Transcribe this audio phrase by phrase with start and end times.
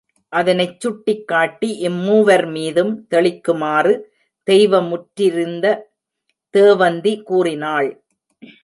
[0.33, 3.93] அதனைச் சுட்டிக் காட்டி இம்மூவர் மீதும் தெளிக்குமாறு
[4.47, 5.65] தெய்வ முற்றிருந்த
[6.53, 7.89] தேவந்தி கூறினாள்.